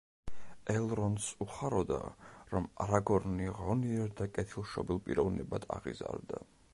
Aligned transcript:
ელრონდს 0.73 1.27
უხაროდა, 1.45 1.99
რომ 2.53 2.65
არაგორნი 2.87 3.51
ღონიერ 3.59 4.15
და 4.23 4.29
კეთილშობილ 4.39 5.03
პიროვნებად 5.09 5.69
აღიზარდა. 5.79 6.45